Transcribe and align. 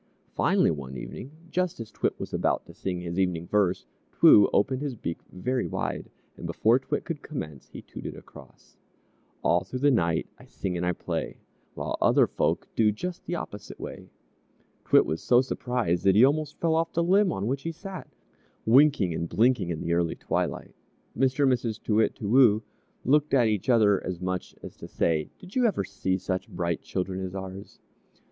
Finally, 0.33 0.71
one 0.71 0.97
evening 0.97 1.29
just 1.51 1.79
as 1.79 1.91
T'wit 1.91 2.19
was 2.19 2.33
about 2.33 2.65
to 2.65 2.73
sing 2.73 2.99
his 3.01 3.19
evening 3.19 3.45
verse, 3.45 3.85
T'woo 4.13 4.49
opened 4.51 4.81
his 4.81 4.95
beak 4.95 5.19
very 5.31 5.67
wide, 5.67 6.09
and 6.35 6.47
before 6.47 6.79
T'wit 6.79 7.03
could 7.05 7.21
commence, 7.21 7.67
he 7.67 7.83
tooted 7.83 8.15
across: 8.17 8.77
"All 9.43 9.63
thro' 9.63 9.77
the 9.77 9.91
night 9.91 10.25
I 10.39 10.45
sing 10.47 10.75
and 10.75 10.83
I 10.83 10.93
play, 10.93 11.37
While 11.75 11.99
other 12.01 12.25
folk 12.25 12.67
do 12.75 12.91
Just 12.91 13.27
the 13.27 13.35
opposite 13.35 13.79
way!" 13.79 14.09
T'wit 14.85 15.05
was 15.05 15.21
so 15.21 15.39
surprised 15.39 16.03
that 16.05 16.15
he 16.15 16.25
almost 16.25 16.57
fell 16.59 16.73
off 16.73 16.91
the 16.91 17.03
limb 17.03 17.31
on 17.31 17.45
which 17.45 17.61
he 17.61 17.71
sat, 17.71 18.09
winking 18.65 19.13
and 19.13 19.29
blinking 19.29 19.69
in 19.69 19.81
the 19.81 19.93
early 19.93 20.15
twilight. 20.15 20.73
Mr. 21.15 21.43
and 21.43 21.51
Mrs. 21.53 21.79
Too 21.79 21.97
Wit, 21.97 22.15
Too 22.15 22.27
Woo 22.27 22.63
looked 23.05 23.35
at 23.35 23.45
each 23.49 23.69
other 23.69 24.03
as 24.03 24.19
much 24.19 24.55
as 24.63 24.75
to 24.77 24.87
say, 24.87 25.29
"Did 25.37 25.55
you 25.55 25.67
ever 25.67 25.83
see 25.83 26.17
such 26.17 26.49
bright 26.49 26.81
children 26.81 27.19
as 27.23 27.35
ours?" 27.35 27.77